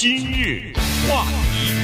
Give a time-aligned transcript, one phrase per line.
[0.00, 0.72] 今日
[1.06, 1.74] 话题，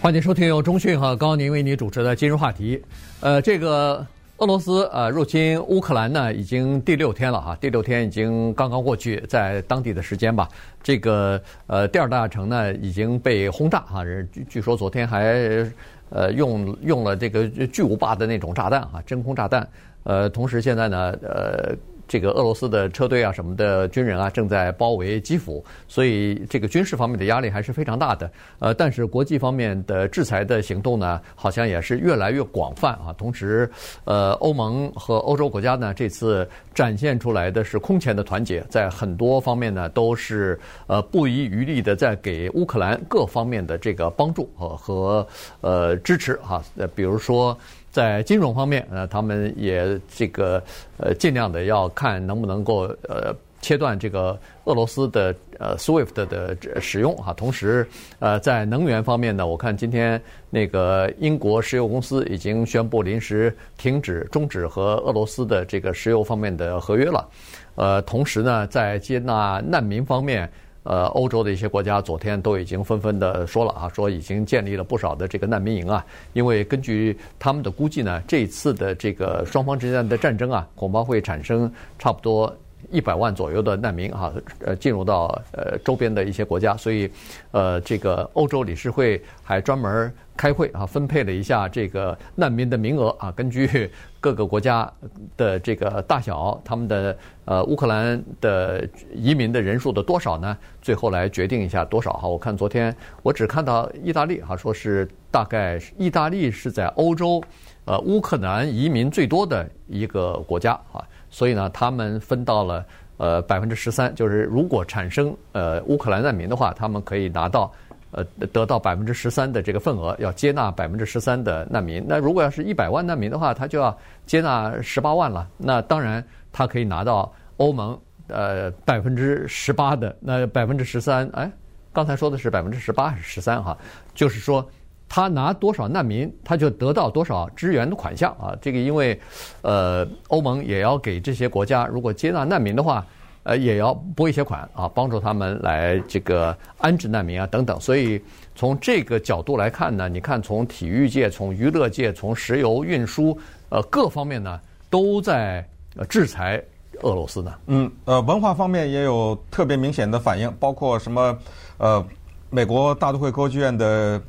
[0.00, 2.82] 欢迎收听由中讯和高宁为你主持的今日话题。
[3.20, 4.06] 呃，这个
[4.38, 10.48] 俄罗斯呃入侵乌克兰呢，已经第六天了哈，第六天已经刚刚过去，在当地的时间吧，
[10.82, 14.02] 这个呃第二大城呢已经被轰炸哈，
[14.32, 15.70] 据据说昨天还
[16.08, 19.68] 呃用用了这个巨无霸的那种炸弹哈，真空炸弹。
[20.04, 21.76] 呃，同时现在呢，呃。
[22.06, 28.30] 这个俄罗斯的车队啊，什么的军人啊，正在包围基辅，所以这个军事方面的压力还是非常大的。
[28.58, 33.14] 呃，但是国际方面的制裁的行动呢，好像也是越来越广泛啊。
[33.16, 33.70] 同时，
[34.04, 45.26] 呃，欧盟和欧洲国家呢，这次展现出来的是空前的团结，在很多方面呢，都是呃不遗余力的在给乌克兰各方面的这个帮助和和
[45.60, 46.62] 呃支持哈。
[46.76, 47.56] 呃，比如说。
[47.94, 50.60] 在金融方面，呃，他们也这个
[50.96, 57.32] 呃尽量的要看能不能够呃切断这个俄罗斯的呃 SWIFT 的使用哈。
[57.32, 57.86] 同时，
[58.18, 67.28] 呃，在能源方面呢，我看今天那个英国石油公司已经宣布临时停止终止和俄罗斯的这个石油方面的合约了。
[67.76, 70.50] 呃，同时呢，在接纳难民方面。
[70.84, 82.54] 呃，欧洲的一些国家昨天都已经纷纷的说了啊，说已经建立了不少的这个难民营啊，因为根据他们的估计呢，这次的这个双方之间的战争啊，恐怕会产生差不多。
[82.90, 87.10] 一百万左右的难民哈，呃，进入到呃周边的一些国家，所以，
[87.50, 93.90] 呃，这个欧洲理事会还专门开会啊，分配了一下这个难民的名额啊，根据
[94.20, 94.90] 各个国家
[95.36, 100.56] 的这个大小，他们的呃乌克兰的移民的人数的多少呢？
[100.80, 102.26] 最后来决定一下多少哈。
[102.26, 107.42] 我看昨天我只看到意大利哈，说是大概意大利是在欧洲
[107.84, 111.04] 呃乌克兰移民最多的一个国家啊。
[111.34, 117.72] 所以呢，他们分到了呃百分之十三，就是如果产生呃乌克兰难民的话，他们可以拿到
[118.12, 122.04] 呃得到百分之十三的这个份额，要接纳百分之十三的难民。
[122.06, 125.48] 那如果要是一百万难民的话，他就要接纳十八万了。
[125.58, 131.50] 那当然，他可以拿到欧盟呃百分之十八的，那百分之十三，哎，
[131.92, 133.76] 刚才说的是百分之十八还是十三哈？
[134.14, 134.64] 就是说。
[135.14, 138.52] 他拿多少难民，他就得到多少支援的款项啊！
[138.60, 139.16] 这个因为，
[139.62, 143.06] 呃，欧盟也要给这些国家，如果接纳难民的话，
[143.44, 147.80] 呃，也要拨一些款啊，帮助他们来这个安置难民啊等等。
[147.80, 148.20] 所以
[148.56, 153.38] 从这个角度来看呢，你看从体育界、从娱乐界、从石油运输
[153.68, 154.60] 呃各方面呢，
[154.90, 155.64] 都在
[156.08, 156.60] 制裁
[157.02, 157.54] 俄罗斯呢。
[157.68, 161.38] 嗯，呃，文化方面也有特别明显的反应，包括什么
[161.78, 162.04] 呃，
[162.50, 164.20] 美国大都会歌剧院的。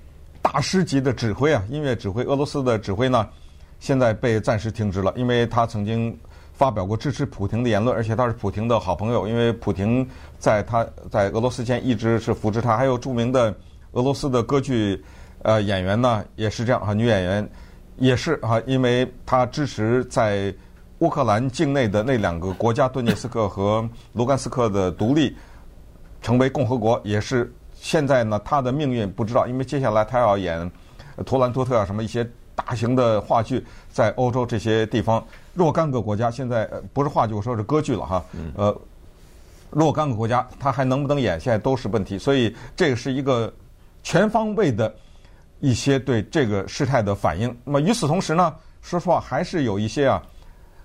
[0.45, 3.27] 大师级的指挥啊，音乐指挥，俄罗斯的指挥呢，
[3.79, 6.15] 现在被暂时停职了，因为他曾经
[6.53, 10.07] 发表过支持普廷的言论，而且他是普廷的好朋友，因为普廷
[10.37, 12.77] 在他在俄罗斯前一直是扶持他。
[12.77, 13.51] 还有著名的
[13.93, 15.03] 俄罗斯的歌剧
[15.41, 17.49] 呃演员呢，也是这样啊，女演员
[17.97, 20.53] 也是啊，因为他支持在
[20.99, 25.35] 乌克兰境内的那两个国家顿涅斯克和卢甘斯克的独立
[26.21, 27.51] 成为共和国，也是。
[27.85, 30.71] 现在呢，他的命运不知道，因为接下来他要演
[31.23, 35.23] 图兰托特啊，什么一些大型的话剧，在欧洲这些地方
[35.53, 38.25] 若干个国家，现在不是话剧，我说是歌剧了哈。
[38.55, 38.75] 呃，
[39.69, 42.17] 若干个国家，他还能不能演，现在都是问题。
[42.17, 43.53] 所以这个是一个
[44.01, 44.91] 全方位的
[45.59, 47.55] 一些对这个事态的反应。
[47.63, 50.19] 那么与此同时呢，说实话还是有一些啊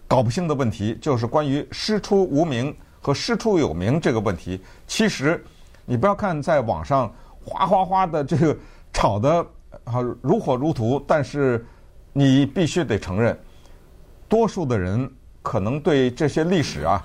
[0.06, 5.42] 搞不清的问题，就是关于师出无名和师出有名这个问题，其实。
[5.90, 7.12] 你不要看在网上
[7.44, 8.56] 哗哗哗的这个
[8.92, 9.44] 吵得
[9.82, 11.66] 啊如火如荼，但是
[12.12, 13.36] 你必须得承认，
[14.28, 15.10] 多数的人
[15.42, 17.04] 可能对这些历史啊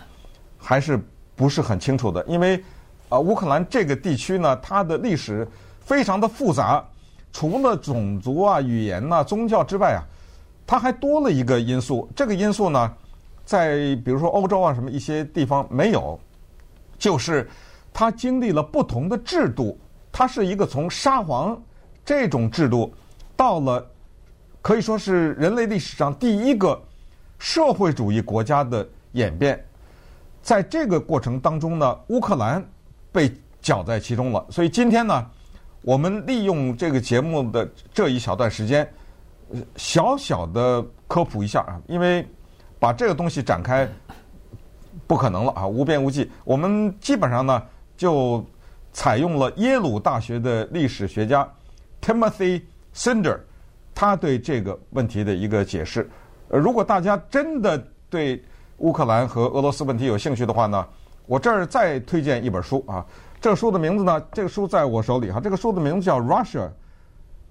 [0.55, 0.99] 还是
[1.35, 2.63] 不是很清楚的，因为
[3.09, 5.47] 啊乌克兰这个地区呢，它的历史
[5.79, 6.85] 非常的复杂，
[7.33, 10.05] 除了种族啊、语言呐、宗教之外啊，
[10.67, 12.07] 它还多了一个因素。
[12.15, 12.93] 这个因素呢，
[13.45, 16.19] 在比如说欧洲啊什么一些地方没有，
[16.99, 17.49] 就是。
[17.97, 19.79] 它经历了不同的制度，
[20.11, 21.57] 它是一个从沙皇
[22.03, 22.93] 这种制度，
[23.37, 23.89] 到了
[24.61, 26.77] 可以说是人类历史上第一个
[27.39, 29.65] 社会主义国家的演变。
[30.41, 32.61] 在这个过程当中呢，乌克兰
[33.13, 34.45] 被搅在其中了。
[34.49, 35.25] 所以今天呢，
[35.81, 38.85] 我们利用这个节目的这一小段时间，
[39.77, 42.27] 小小的科普一下啊，因为
[42.77, 43.89] 把这个东西展开
[45.07, 46.29] 不可能了啊，无边无际。
[46.43, 47.63] 我们基本上呢。
[47.97, 48.43] 就
[48.91, 51.47] 采用了耶鲁大学的历史学家
[52.01, 52.61] Timothy
[52.93, 53.39] Snyder
[53.93, 56.09] 他对这个问题的一个解释。
[56.49, 58.43] 呃，如果大家真的对
[58.77, 60.85] 乌克兰和俄罗斯问题有兴趣的话呢，
[61.25, 63.05] 我这儿再推荐一本书啊，
[63.41, 66.67] 这个书的名字呢，这个书在我手里哈，这个书的名字叫《Russia》，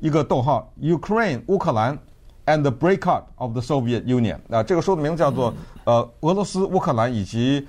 [0.01, 1.99] 一个逗号，Ukraine 乌克兰
[2.47, 5.53] and the Breakup of the Soviet Union 啊，这个书的名字叫做
[5.85, 7.67] 呃俄罗斯乌克兰以及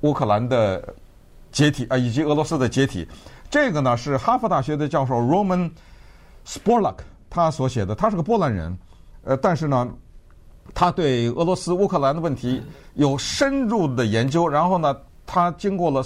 [0.00, 0.94] 乌克兰的
[1.56, 3.08] 解体啊，以及俄罗斯的解体。
[3.48, 5.70] 这个呢是哈佛大学的教授 Roman
[6.46, 6.96] Sporlak
[7.30, 8.76] 他所写的，他是个波兰人，
[9.24, 9.88] 呃，但是呢，
[10.74, 12.62] 他对俄罗斯乌克兰的问题
[12.92, 14.94] 有深入的研究，然后呢，
[15.24, 16.04] 他经过了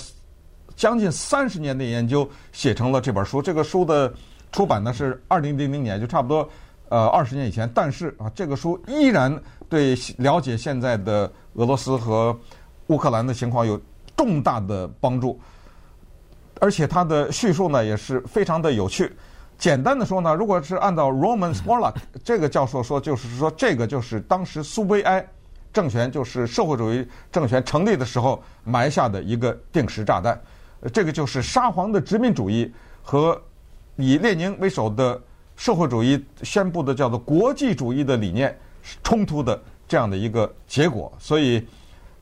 [0.77, 3.43] 将近三十年的研究，写成了这本书。
[3.43, 4.15] 这个书的
[4.53, 6.49] 出版呢是二零零零年，就差不多
[6.91, 9.37] 呃二十年以前，但是啊，这个书依然
[9.69, 12.39] 对了解现在的俄罗斯和
[12.87, 13.81] 乌克兰的情况有
[14.21, 15.41] 重大的帮助。
[16.61, 19.11] 而且他的叙述呢也是非常的有趣。
[19.57, 25.27] 简单的说呢，如果是按照 Roman Sporlak 这个教授说，就是说这个就是当时苏维埃
[25.73, 30.39] 政权，就是社会主义政权成立的时候埋下的一个定时炸弹。
[30.93, 32.71] 这个就是沙皇的殖民主义
[33.03, 33.41] 和
[33.97, 35.19] 以列宁为首的
[35.57, 38.55] 社会主义宣布的叫做国际主义的理念
[39.03, 39.59] 冲突的
[39.89, 41.11] 这样的一个结果。
[41.19, 41.67] 所以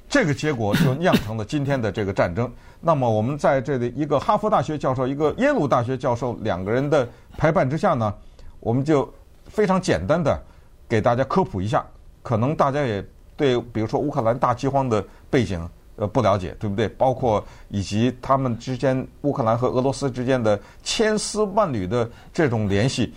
[0.09, 2.51] 这个结果就酿成了今天的这个战争。
[2.81, 7.07] 那么我们在这里一个哈佛大学教授，一个耶鲁大学教授两个人的
[7.37, 8.15] 陪伴之下呢，
[8.61, 9.13] 我们就
[9.47, 10.41] 非常简单的
[10.89, 11.85] 给大家科普一下。
[12.23, 13.05] 可能大家也
[13.37, 16.89] 对，比如说乌克兰大饥荒的背景呃不了解，对不对？
[16.89, 23.13] 包括以及他们之间乌克兰和俄罗斯之间的千丝万缕的这种联系，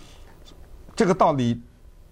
[0.94, 1.60] 这个道理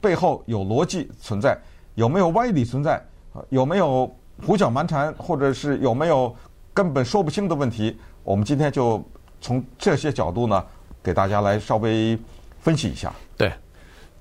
[0.00, 1.59] 背后有逻辑存在，
[1.94, 3.03] 有没有歪理存在？
[3.50, 4.12] 有没有
[4.46, 6.34] 胡搅蛮缠，或者是有没有？
[6.72, 9.02] 根本说不清的问题，我们今天就
[9.40, 10.64] 从这些角度呢，
[11.02, 12.16] 给大家来稍微
[12.60, 13.12] 分析一下。
[13.37, 13.52] 对，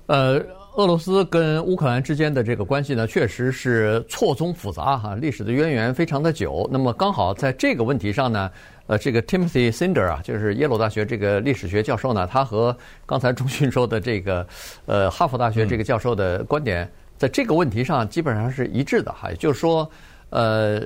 [0.06, 0.44] 呃，
[0.74, 6.68] 俄罗斯跟乌克兰之间的这个关系呢，确实是错综复杂哈，历史的渊源非常的久。
[6.72, 8.50] 那么刚好在这个问题上呢，
[8.88, 12.76] 呃，这个 Timothy Sinder 啊，就是耶鲁大学这个历史学教授呢，他和
[13.06, 14.44] 刚才钟迅说的这个
[14.86, 19.88] 呃哈佛大学这个教授的观点，在这个问题上基本上是一致的哈，也就是说，
[20.30, 20.82] 呃。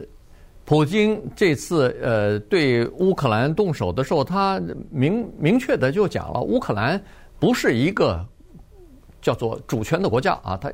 [0.67, 4.58] 普京这次呃对乌克兰动手的时候，他
[4.91, 6.99] 明明确的就讲了，乌克兰
[7.38, 8.26] 不是一个
[9.20, 10.73] 叫做主权的国家啊，它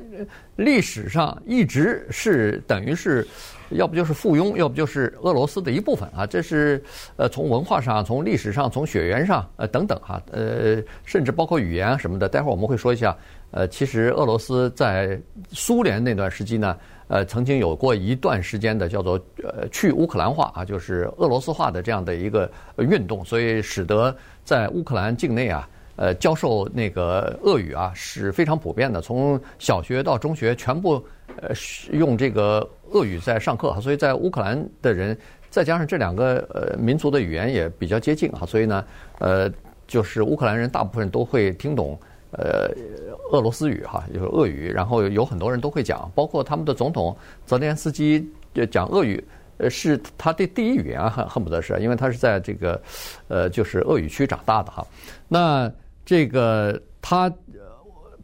[0.55, 3.27] 历史上一直是等于是，
[3.71, 6.25] 要不就是附庸，要不就是俄罗斯的一部分啊。
[6.25, 6.81] 这是
[7.17, 12.29] 呃从文化上、从历史上、从血缘上呃等等哈，呃甚至包括语言什么的。
[12.29, 13.13] 待会儿我们会说一下，
[13.51, 15.19] 呃其实俄罗斯在
[15.51, 16.77] 苏联那段时期呢。
[17.11, 24.15] 呃，曾经有过一段时间的叫做呃去乌克兰化啊，就是俄罗斯化的这样的一个运动，所以使得
[24.45, 25.67] 在乌克兰境内啊，
[25.97, 31.03] 呃教授那个俄语啊是非常普遍的，从小学到中学全部
[31.35, 31.49] 呃
[31.91, 35.17] 用这个俄语在上课，所以在乌克兰的人
[35.49, 38.85] 再加上这两个呃民族的语言也比较接近啊，所以呢，
[39.19, 39.51] 呃
[39.85, 41.99] 就是乌克兰人大部分都会听懂。
[42.31, 42.69] 呃，
[43.31, 48.25] 俄罗斯语哈，就是俄语，然后有很多人都会讲，包括他们的总统泽连斯基
[48.69, 49.23] 讲俄语，
[49.57, 52.81] 呃，是他的第一语言，恨恨不得是，因为他是在这个
[53.27, 54.85] 呃，就是俄语区长大的哈。
[55.27, 55.71] 那
[56.05, 57.31] 这个他，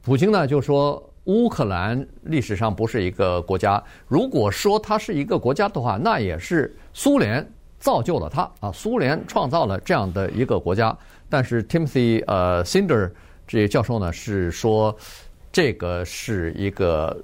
[0.02, 7.46] 普京呢就说乌克兰历史上不是一个国家，如果说它是一个国家的话，那也是苏联
[7.78, 10.98] 造就了它啊，苏联创造了这样的一个国家。
[11.30, 13.12] 但是 Timothy 呃 Snyder
[13.48, 14.94] 这些教授呢是说，
[15.52, 17.18] 这个是一个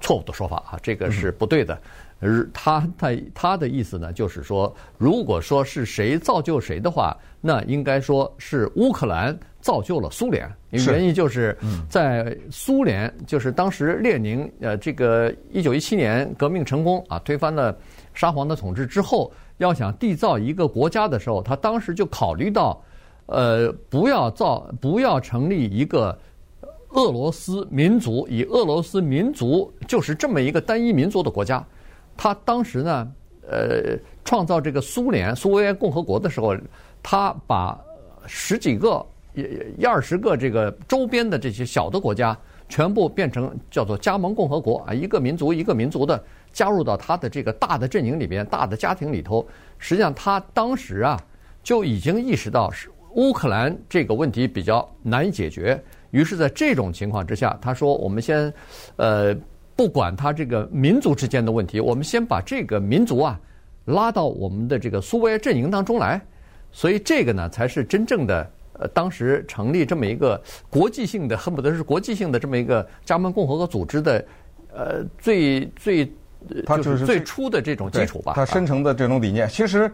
[0.00, 1.80] 错误的说法啊，这个是不对的。
[2.22, 10.46] 而他他他的意思呢，就是说，如果说是谁造就谁的话，那应该说是乌克兰造就了苏联。
[10.70, 11.56] 原因就是
[11.88, 17.74] 在苏联，就是当时列宁呃，这个一九一七年革命成功啊，推翻了
[18.12, 22.82] 沙皇的统治之后，要想缔造一个国家的时候，他当时就考虑到。
[23.30, 26.18] 呃，不要造，不要成立一个
[26.88, 31.64] 俄罗斯民族，以俄罗斯民族就是这么一个单一民族的国家。
[32.16, 33.12] 他当时呢，
[33.48, 36.56] 呃，创造这个苏联苏维埃共和国的时候，
[37.04, 37.78] 他把
[38.26, 39.06] 十几个、
[39.78, 42.36] 一二十个这个周边的这些小的国家，
[42.68, 46.20] 全部变成叫做加盟共和国啊，一个民族一个民族的
[46.52, 49.46] 加入到他的这个大的阵营里边、大的家庭里头。
[49.78, 51.16] 实际上，他当时啊
[51.62, 52.90] 就已经意识到是。
[53.14, 58.52] 乌克兰这个问题比较难以解决，于是，在这种情况之下，他说：“我们先，
[58.96, 59.34] 呃，
[59.74, 63.38] 不管他这个民族之间的问题，我们先把这个民族啊
[63.84, 66.20] 拉到我们的这个苏维埃阵营当中来。
[66.72, 74.24] 所以，这个呢，才是真正的呃，当时成立这么一个国际性的，恨不得是国际性的这么一个加盟共和国组织的，
[74.72, 76.08] 呃，最最
[76.64, 78.34] 他就是最初的这种基础吧。
[78.36, 79.90] 他深层的这种理念，其实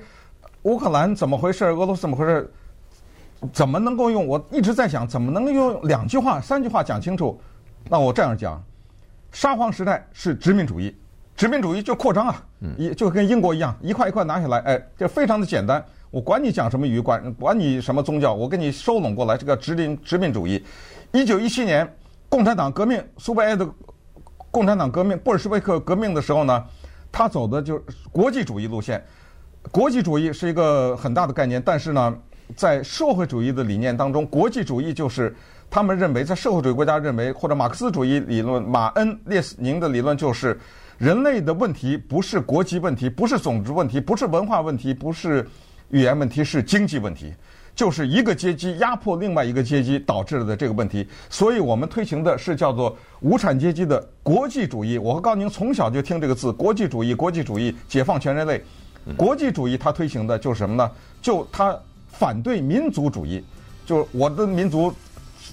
[0.63, 1.65] 乌克兰怎么回事？
[1.65, 2.51] 俄罗斯怎么回事？
[3.53, 4.27] 怎么能够用？
[4.27, 7.41] 我一直在想，怎么能够用两句话、三句话讲清楚？
[7.89, 8.63] 那我这样讲：
[9.33, 10.97] 沙皇时代是殖民主义，
[11.37, 12.43] 殖民主义就扩张啊，
[12.77, 15.85] 一就跟英国一样，一块一块拿下来，哎，这非常的简单。
[16.11, 20.65] 我管你讲什么语，管管你什么宗教，我给你收拢过来，这个殖民殖民主义。
[21.13, 21.87] 一九一七年
[22.29, 23.69] 共产党革命，苏维埃的
[24.51, 26.65] 共产党革命，布尔什维克革命的时候呢，
[27.13, 29.05] 他走的就是国际主义路线。
[29.71, 32.17] 国际主义是一个很大的概念，但是呢，
[32.55, 35.35] 在社会主义的理念当中，国际主义就是
[35.69, 40.59] 他们认为，在社会主义国家认为，或者马克思主义理论，马恩列斯宁的理论就是，
[40.97, 45.47] 人类的问题不是国籍问题，不是种族问题，不是文化问题，不是
[45.91, 47.35] 语言问题，是经济问题，
[47.75, 51.07] 就是一个阶级压迫另外一个阶级导致的这个问题。
[51.29, 54.97] 所以我们推行的是叫做无产阶级的国际主义。
[54.97, 58.63] 我和高宁，从小就听这个字，国际主义，国际主义，解放全人类。
[59.17, 60.89] 国际主义它推行的就是什么呢？
[61.21, 61.77] 就它。
[62.19, 63.43] 反对民族主义，
[63.85, 64.93] 就是我的民族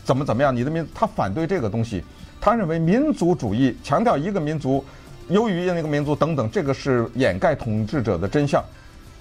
[0.06, 2.04] 怎么怎么样，你的民他反对这个东西，
[2.40, 4.84] 他认为民族主义强调一个民族
[5.30, 8.64] 优于另一个民族等等，这个是掩盖统治者的真相。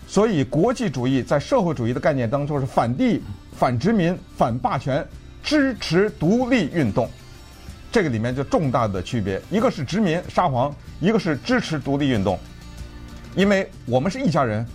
[0.07, 3.23] 所以国际主义在社会主义的概念当中是反帝、
[3.57, 5.07] 反殖民、反霸权，
[5.43, 7.09] 支持独立运动。
[7.91, 12.39] 这个里面就重大的区别，一个是殖民沙皇，一个是支持独立运动。
[13.35, 14.67] 因为我们是一家人。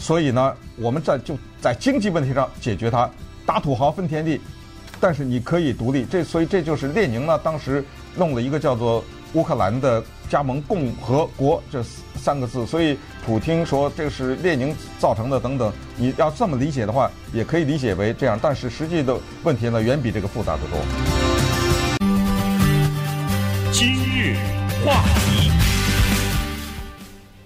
[0.00, 3.08] 所以呢，我们在就在经济问题上解决它，
[3.44, 4.40] 打土豪分田地，
[4.98, 6.06] 但是你可以独立。
[6.06, 7.84] 这所以这就是列宁呢当时
[8.16, 9.04] 弄了一个叫做
[9.34, 11.84] 乌克兰的加盟共和国这
[12.16, 12.66] 三个字。
[12.66, 15.70] 所以普京说这是列宁造成的等等。
[15.96, 18.38] 你要这么理解的话，也可以理解为这样。
[18.42, 19.14] 但是实际的
[19.44, 20.78] 问题呢，远比这个复杂得多。
[23.70, 24.34] 今日
[24.82, 25.69] 话题。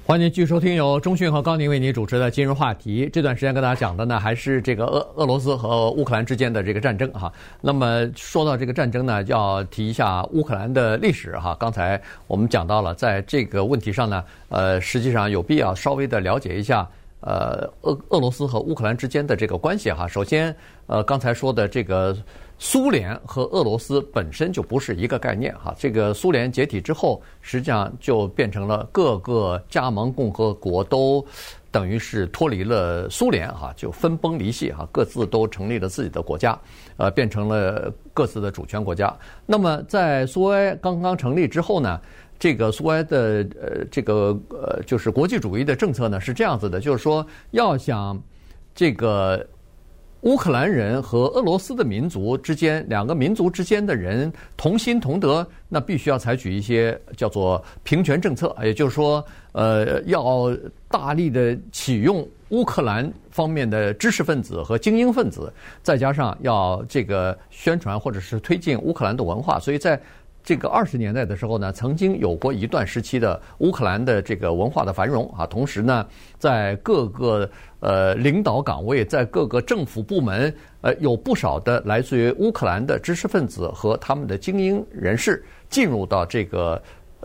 [0.06, 3.08] 欢迎继续收听由中讯和高宁为您主持的今日话题。
[3.11, 7.32] 这段时间跟大家讲的呢，还是这个俄俄罗斯和乌克兰之间的这个战争哈。
[7.62, 11.56] 那么说到这个战争呢，要提一下乌克兰的历史哈。
[11.58, 16.87] 刚才我们讲到了，在这个问题上呢，呃，实际上有必要稍微的了解一下，
[17.20, 20.06] 呃，俄俄罗斯和乌克兰之间的这个关系哈。
[20.06, 20.54] 首先，
[20.87, 22.14] 呃，刚才说的这个。
[22.58, 31.25] 苏联和俄罗斯本身就不是一个概念哈，这个苏联解体之后，实际上就变成了各个加盟共和国都
[31.70, 36.58] 等于是脱离了苏联哈，就分崩离析哈，各自都成立了自己的国家，
[36.96, 39.14] 呃，变成了各自的主权国家。
[39.44, 42.00] 那么在苏维埃刚刚成立之后呢，
[42.38, 48.18] 这个苏维埃的呃这个呃就是国际主义的政策呢是这样子的，就是说要想
[48.75, 49.44] 这个。
[50.25, 60.50] 乌克兰人和俄罗斯的民族之间，两个民族之间的人同心同德，那必须要采取一些叫做平权政策，也就是说，呃，要
[60.88, 65.52] 大力的启用乌克兰方面的知识分子和精英分子，
[65.83, 70.00] 再加上要这个宣传或者是推进乌克兰的文化，所以在。
[70.45, 75.47] 这个二十年代的时候呢，曾经有过一段时期的乌克兰的这个文化的繁荣啊。
[75.47, 76.07] 同时呢，
[76.39, 77.49] 在各个
[77.81, 86.81] 呃领导岗位，在各个政府部门，呃，有不少的来自于乌克兰的知识分子和他们的精英人士进入到这个。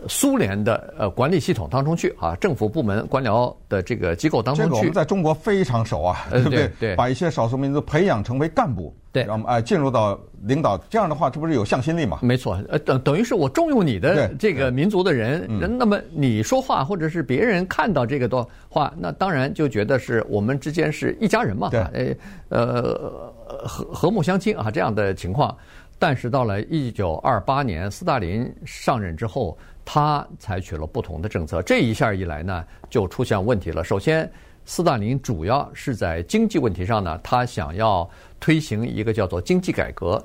[0.08, 4.70] 苏联的呃管理系统当中去啊，政府部门官僚的这个机构当中去。
[4.70, 6.58] 这个我们在中国非常熟啊，对不对？
[6.58, 12.18] 对，对，把一些少数民族培养成为干部，对，让哎进入到领导，这样的话，这不是有向心力吗？
[12.22, 15.46] 没错，呃等等于是我重用你的这个民族的人，
[15.78, 22.16] 那么你说话或者是别人看到这个的话，那当然就觉得是我们之间是一家人嘛，对，哎
[22.48, 23.32] 呃
[23.66, 25.56] 和和睦相亲啊这样的情况。
[25.98, 29.56] 但是到了一九二八年，斯大林上任之后。
[29.92, 33.82] 他采取了不同的政策，这一下一来呢，就出现问题了。
[33.82, 34.30] 首先，
[34.64, 40.24] 斯大林主要是在经济问题上呢，他想要推行一个叫做经济改革。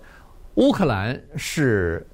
[0.53, 2.05] 乌克兰是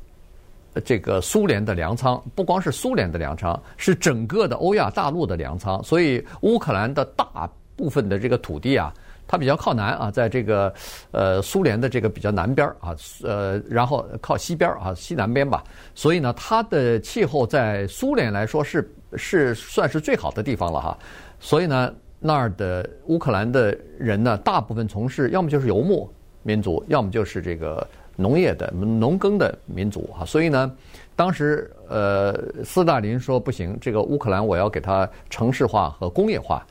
[0.85, 5.83] 这个苏联的粮仓，不光是苏联的粮仓，是整个的欧亚大陆的粮仓。
[5.83, 8.93] 所以，乌克兰的大部分的这个土地啊。
[9.31, 10.73] 它比较靠南啊，在这个
[11.11, 15.63] 呃苏联的这个比较南边啊，呃，然后靠西边啊，西南边吧。
[15.95, 20.97] 所以呢，它的气候在苏联来说是是算是最好的地方了哈。
[21.39, 26.11] 所以呢，那儿的乌克兰的人呢，大部分从事要么就是游牧
[26.43, 30.25] 民族，要么就是这个农业的农耕的民族哈。
[30.25, 30.69] 所以呢，
[31.15, 36.67] 当时呃，斯大林说不行，这个乌克兰我要给它城市化和工业化。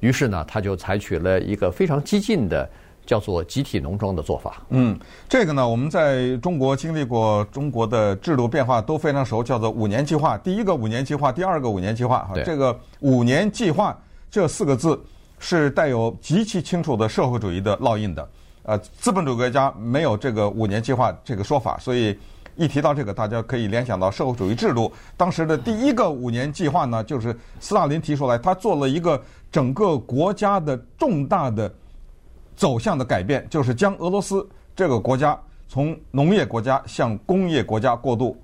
[0.00, 2.68] 于是呢，他就采取了一个非常激进的，
[3.06, 4.62] 叫做集体农庄的做法。
[4.70, 10.36] 嗯，这个呢，我们在中国经历过中国的制度变化都非常熟，叫做五年计划。
[10.38, 13.96] 第一个五年计划，第二个五年计划哈，这个五年计划
[14.30, 15.00] 这四个字
[15.38, 18.28] 是带有极其清楚的社会主义的烙印的。
[18.62, 22.18] 呃，资本主义国家没有这个五年计划这个说法，所以。
[22.60, 24.92] 一提到这个，大家可以联想到社会主义制度。
[25.16, 29.18] 当时的第一个五年计划呢，就是斯大林提出来，他做了一个
[29.50, 31.72] 整个国家的重大的
[32.54, 38.36] 走向的改变，就是将俄罗斯这个国家从农业国家向工业国家过渡。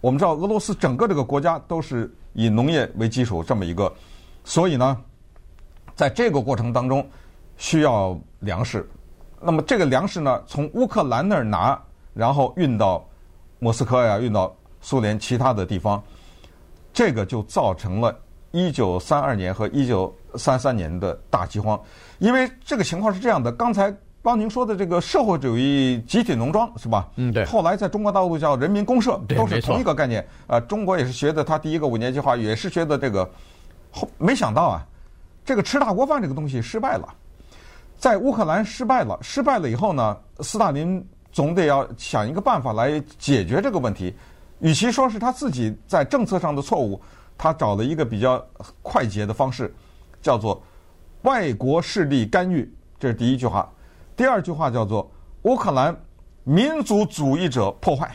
[0.00, 3.92] 我们知道，俄罗斯整个这个国家都是以农业为基础这么一个，
[4.44, 4.96] 所以呢，
[5.96, 7.04] 在这个过程当中
[7.56, 8.88] 需要粮食。
[9.40, 11.76] 那么这个粮食呢，从乌克兰那儿拿，
[12.14, 13.04] 然后运到。
[13.58, 16.02] 莫斯科呀，运到苏联其他的地方，
[16.92, 18.14] 这个就造成了
[18.50, 21.80] 一九三二年和一九三三年的大饥荒。
[22.18, 27.08] 因为这个情况是这样的，刚才帮您说的这个社会主义集体农庄是吧？
[27.16, 27.44] 嗯，对。
[27.46, 30.26] 后来在中国大陆叫人民公社，都是同一个概念。
[30.46, 33.28] 啊，中国也是学的，他第一个五年计划也是学的这个。
[33.90, 34.86] 后没想到啊，
[35.44, 37.08] 这个吃大锅饭这个东西失败了，
[37.98, 39.18] 在乌克兰失败了。
[39.22, 41.02] 失败了以后呢，斯大林。
[41.36, 44.16] 总得要想一个办法来解决这个问题，
[44.60, 46.98] 与其说是他自己在政策上的错误，
[47.36, 48.42] 他找了一个比较
[48.80, 49.70] 快捷的方式，
[50.22, 50.62] 叫做
[51.24, 52.66] 外国势力干预，
[52.98, 53.70] 这是第一句话。
[54.16, 55.10] 第二句话叫做
[55.42, 55.94] 乌克兰
[56.42, 58.10] 民族主义者破坏，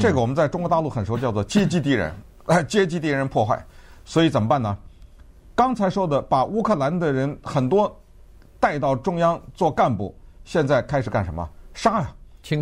[0.00, 2.12] 这个我们在中国大陆很熟，叫做阶级敌人，
[2.46, 3.64] 哎，阶级敌人破坏。
[4.04, 4.76] 所以怎么办呢？
[5.54, 7.96] 刚才说的把乌克兰的人很多
[8.58, 10.12] 带到中央做干部，
[10.44, 11.48] 现在开始干什么？
[11.72, 12.12] 杀呀！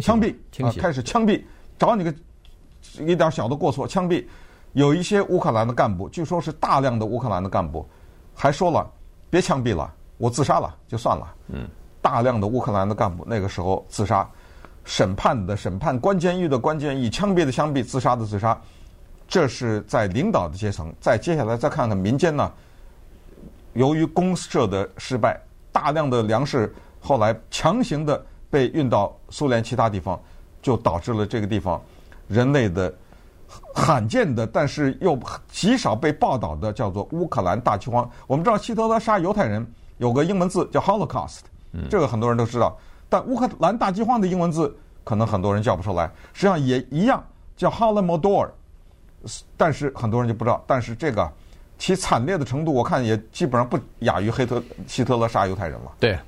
[0.01, 0.73] 枪毙啊！
[0.77, 1.43] 开始枪毙，
[1.79, 2.13] 找你个
[2.99, 4.25] 一点小的过错枪毙。
[4.73, 7.89] 有一些乌克兰的干部，据说是大量的乌克兰的干部，
[8.35, 8.91] 还说了
[9.31, 11.35] 别枪毙了，我自杀了就算了。
[11.49, 11.67] 嗯，
[12.03, 14.29] 大量的乌克兰的干部那个时候自杀，
[14.85, 18.61] 审判的审判，关监狱的关监狱，枪毙的枪毙，自杀的自杀。
[19.29, 20.93] 这是在领导的阶层。
[21.01, 22.53] 再接下来再看看民间呢，
[23.73, 25.41] 由于公社的失败，
[25.73, 28.25] 大量的粮食后来强行的。
[28.51, 30.21] 被运到苏联其他地方，
[30.63, 31.81] 就导致了这个地方
[32.29, 32.93] 人类的
[33.75, 35.19] 罕见的，但是又
[35.49, 38.09] 极少被报道的，叫做乌克兰大饥荒。
[38.27, 39.65] 我们知道希特勒杀犹太人
[39.99, 41.41] 有个英文字叫 Holocaust，
[41.89, 42.77] 这个很多人都知道。
[43.09, 47.25] 但乌克兰大饥荒的英文字可能很多人叫不出来，实际上也一样
[47.57, 48.51] 叫 Holodomor，
[49.57, 50.63] 但是很多人就不知道。
[50.67, 51.31] 但是这个
[51.79, 55.93] 其惨烈的程度，我看也基本上不亚于黑特希特勒杀犹太人了。
[56.01, 56.19] 对。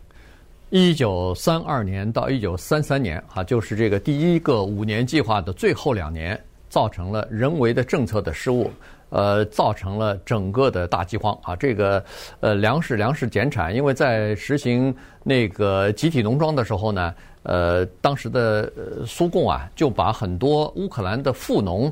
[0.71, 8.71] 一九三二年到一九三三年，哈，就是这个第一个五年计划的最后两年，造成了人为的政策的失误，
[9.09, 11.57] 呃，造成了整个的大饥荒啊。
[11.57, 12.05] 这个
[12.41, 18.71] 呃，粮食粮食减产，因为在实行那个集体农庄的时候呢，呃，当时的
[19.07, 21.91] 苏共啊，就把很多乌克兰的富农。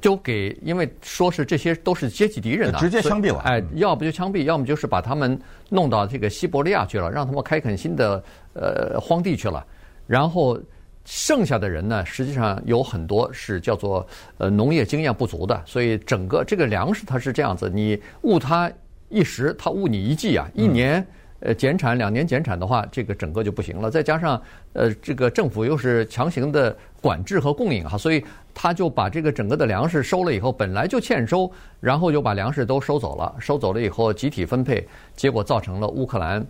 [0.00, 3.40] 就给，因为说是这些都是阶级敌人的，直接枪毙了。
[3.40, 8.22] 哎，要不就枪毙，要么就是把他们弄到这个西伯利亚去了，让他们开垦新的
[8.54, 9.64] 呃荒地去了。
[10.06, 10.58] 然后
[11.04, 14.06] 剩下的人呢，实际上有很多是叫做
[14.38, 18.70] 呃农业经验不足的，所以整个这个粮食它是这样子，你误他
[19.08, 21.00] 一时，他误你一季啊，一年。
[21.00, 21.06] 嗯
[21.40, 23.90] 呃，减产两年减产的话，这个整个就不行了。
[23.90, 28.24] 再加上，呃，这个政府又是强行的管制和供应哈，所以
[28.58, 33.36] 他就把这个整个的粮食收了以后，本来就欠收，然后就把粮食都收走了。
[33.38, 36.42] 收走了以后，集体分配，结果造成了乌克兰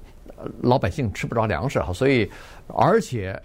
[0.62, 1.92] 老百姓吃不着粮食哈。
[1.92, 2.30] 所以，
[2.68, 3.36] 而且，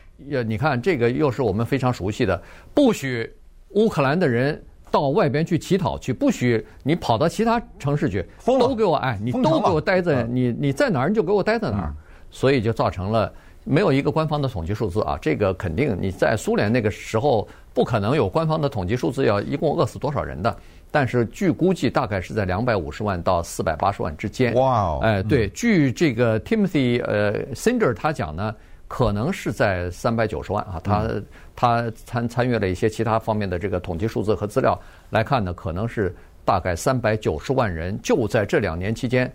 [0.46, 2.40] 你看这个又是我们非常熟悉的，
[2.72, 3.28] 不许
[3.70, 4.64] 乌克兰的人。
[4.92, 11.96] 到外边去乞讨去，不许你跑到其他城市去，都给我哎，你都给我待在你你在哪儿你就给我待在哪儿，
[12.30, 15.18] 所以就造成了没有一个官方的统计数字啊。
[15.22, 20.56] 这个肯定你在苏联那个时候不可能有官方的统计数字，要一共饿死多少人的。
[20.90, 24.54] 但是据估计大概是在两百五十万到四百八十万之间。
[24.56, 25.00] 哇哦！
[25.02, 28.56] 哎，对，据这个 Timothy 呃 Snyder 他讲呢。
[28.94, 31.08] 可能是在三百九十万啊，他
[31.56, 34.78] 他参参与了一些其他方面的这个统计数字和资料
[35.12, 39.34] 来看呢，可能是大概三百九十万人就在这两年期间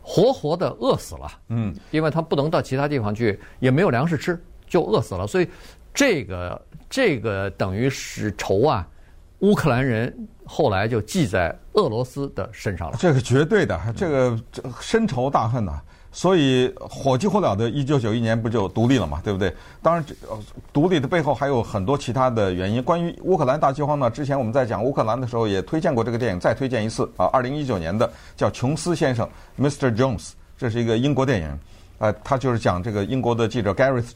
[0.00, 1.30] 活活的饿死了。
[1.50, 5.26] 嗯，因为他不能到其他地方去，也没有粮食吃，就饿死了。
[5.26, 5.46] 所以
[5.98, 8.86] 这个这个等于是仇啊，
[9.40, 12.96] 乌克兰人后来就记在俄罗斯的身上了。
[13.00, 14.38] 这个绝对的，这个
[14.80, 15.82] 深仇大恨呐、啊。
[16.12, 19.52] 所以火急火燎的，一九九一年不就独立了嘛，对不对？
[19.82, 20.14] 当然，这
[20.72, 22.80] 独立的背后还有很多其他的原因。
[22.80, 29.28] 关于乌克兰大饥荒呢，之前我们在讲乌克兰的时候也推荐过这个电影，再推荐一次啊，二零一九年的叫《琼斯先生》
[29.60, 29.92] （Mr.
[29.92, 31.58] Jones），这是一个英国电影。
[31.98, 34.12] 呃，他就是讲这个英国的记者 Gareth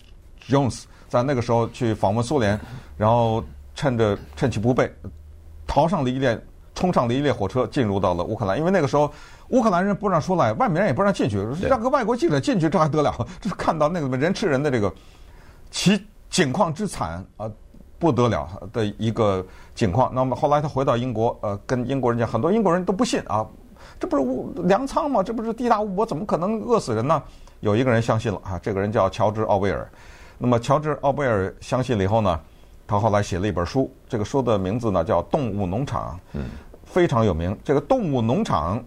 [0.48, 2.58] Jones 在那个时候去访问苏联，
[2.96, 3.44] 然后
[3.74, 4.90] 趁着趁其不备，
[5.66, 6.42] 逃上了一列
[6.74, 8.58] 冲上了一列火车，进入到了乌克兰。
[8.58, 9.12] 因为那个时候
[9.48, 13.14] 乌克兰人不让出来，外面人也不让进去，让个外国记者进去，这还得了？
[13.42, 14.90] 就是看到那个人吃人的这个
[15.70, 17.46] 其境况之惨啊！
[17.98, 19.44] 不得了的一个
[19.74, 20.10] 情况。
[20.14, 23.46] 那么后来他回到英国，呃，跟英国人讲，很多英国人都不信啊，
[24.00, 25.22] 这不是粮仓吗？
[25.22, 27.22] 这不是地大物博，怎么可能饿死人呢？
[27.60, 29.86] 有一个人相信了啊，这个人叫乔治·奥威尔。
[30.42, 32.40] 那么乔治·奥贝尔相信了以后呢，
[32.84, 36.46] 他后来写了一本书，这个书的名字呢叫《动物农场》，嗯，
[36.84, 37.56] 非常有名。
[37.62, 38.80] 这个《动物农场》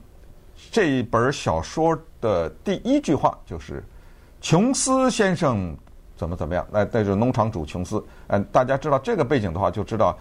[0.70, 3.82] 这一本小说的第一句话就是
[4.42, 5.74] “琼斯先生”。
[6.18, 6.66] 怎么怎么样？
[6.70, 8.04] 那那就是农场主琼斯。
[8.28, 10.14] 嗯，大家知道这个背景的话，就知道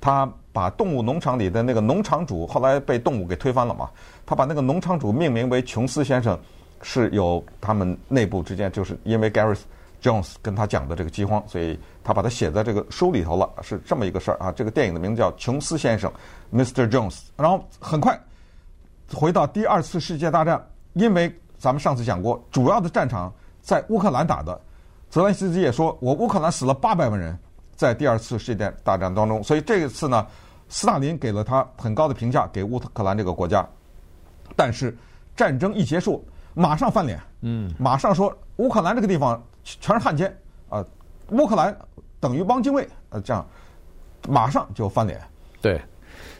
[0.00, 3.90] 他把动物农场里的那个农场主后来被动物给推翻了嘛。
[4.24, 6.38] 他把那个农场主命名为琼斯先生，
[6.80, 9.62] 是有他们内部之间就是因为 Gareth
[10.02, 14.52] Jones 跟他讲的这个饥荒，所以他把它写在这个书里头了，是这么一个事儿啊。
[14.52, 16.10] 这个电影的名字叫《琼斯先生》
[16.56, 16.88] （Mr.
[16.88, 17.20] Jones）。
[17.36, 18.18] 然后很快
[19.12, 24.60] 回到第二次世界大战，因为咱们上次讲过，主要的战场在乌克兰打的。
[25.08, 27.38] 泽连斯基也说，我乌克兰死了八百万人，
[27.76, 30.26] 在第二次世界大战当中，所以这一次呢，
[30.68, 33.66] 斯大林给了他很高的评价，给乌克兰这个国家。
[34.56, 34.94] 但是
[35.36, 39.40] 战争一结束，马上翻脸，嗯，马上说乌克兰这个地方
[39.80, 40.34] 全是汉奸
[40.68, 40.84] 啊，
[41.30, 41.76] 乌克兰
[42.20, 43.46] 等于汪精卫，呃，这样
[44.28, 45.20] 马上就翻脸。
[45.60, 45.80] 对，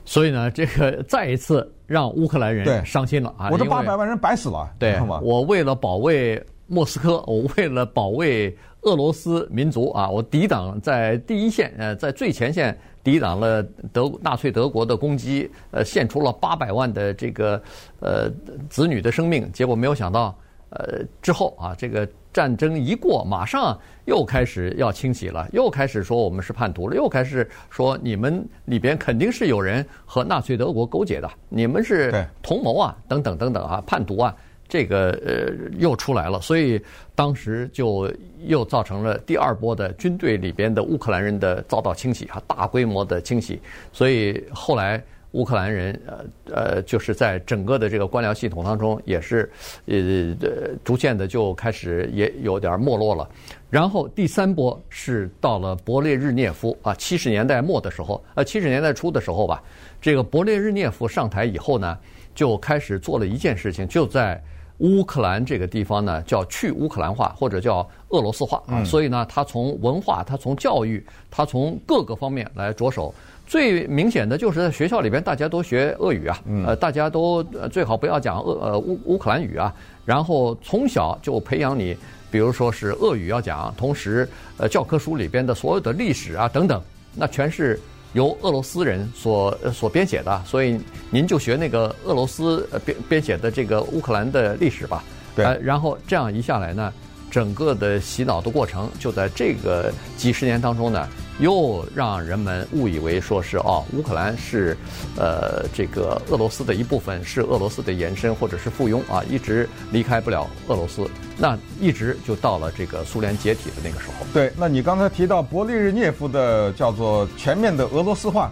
[0.05, 3.51] 所以呢，这个再一次让乌克兰人伤心了啊！
[3.51, 6.43] 我这八百万人白死了，对，我为了保卫。
[6.69, 13.62] 莫斯科， 我为了保卫俄罗斯民族啊，我抵挡在第一线，呃，在最前线抵挡了
[13.93, 17.62] 德纳粹德国的攻击，呃，献出了八百万的这个
[18.01, 18.29] 呃
[18.69, 19.49] 子女的生命。
[19.53, 20.37] 结果没有想到，
[20.70, 34.35] 呃，之后啊，这个战争一过，马上又开始要清洗了，又开始说我们是叛徒了，又开始说你们里边肯定是有人和纳粹德国勾结的，你们是同谋啊，等等等等啊，叛徒啊。
[34.68, 36.83] 这个呃又出来了，所以
[37.14, 38.12] 当时就
[38.46, 43.61] 又造成了第二波的军队里边的乌克兰人的遭到清洗啊，大规模的清洗。
[43.92, 45.00] 所以后来
[45.37, 49.51] 乌克兰人呃呃就是在整个的这个官僚系统当中也是
[49.87, 49.96] 呃
[50.40, 53.29] 呃逐渐的就开始也有点没落了。
[53.68, 59.62] 然后第三波是到了勃列日涅夫啊，七十年代末的时候，呃七十年代初的时候吧，
[60.01, 61.99] 这个勃列日涅夫上台以后呢，
[62.35, 64.42] 就开始做了一件事情，就在。
[64.79, 73.15] 乌克兰这个地方呢，叫去乌克兰化或者叫俄罗斯化啊，所以呢，他从文化，他从教育，他从各个方面来着手。
[73.47, 79.73] 最明显的就是在学校里边，大家都学俄语啊，呃，大家都最好不要讲俄呃乌乌克兰语啊，
[80.05, 81.97] 然后从小就培养你，
[82.31, 86.83] 比如说是俄语要讲，同时呃教科书里边的所有的历史啊等等，
[87.15, 87.81] 那全是。
[88.12, 95.05] 由俄罗斯人所所编写的，所以您就学那个俄罗斯编编写的这个乌克兰的历史吧。
[95.35, 96.92] 对，然后这样一下来呢，
[97.31, 101.07] 整个的洗脑的过程就在这个几十年当中呢，
[101.38, 104.77] 又让人们误以为说是哦，乌克兰是
[105.18, 111.07] 呃这个俄罗斯的一部分，是俄罗斯的延伸或者是附庸啊，一直离开不了俄罗斯。
[111.37, 114.27] 那一直就到了这个苏联解体的那个时候。
[114.33, 118.51] 对，那你刚才提到勃列日涅夫的叫做全面的俄罗斯化，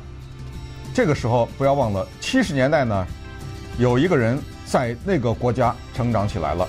[0.92, 3.06] 这个时候不要忘了，七十年代呢，
[3.78, 6.68] 有一个人在那个国家成长起来了，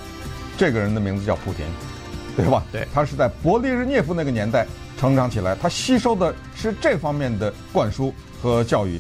[0.58, 1.66] 这个人的名字叫普京，
[2.38, 2.64] 对吧？
[2.72, 4.66] 对，他是在勃列日涅夫那个年代
[4.98, 9.00] 成长起来，他吸收的是这方面的灌输和教育。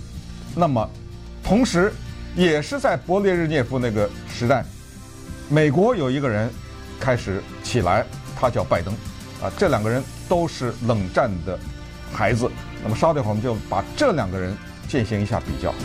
[0.55, 0.89] 那么，
[1.43, 1.93] 同时
[2.35, 4.63] 也是在勃列日涅夫那个时代，
[5.49, 6.49] 美国有一个人。
[6.97, 8.05] 开始起来，
[8.39, 8.93] 他叫拜登，
[9.43, 11.59] 啊，这两个人都是冷战的
[12.11, 12.49] 孩子。
[12.81, 15.75] 那么稍等会儿，我们就把这两个人进行一下比较。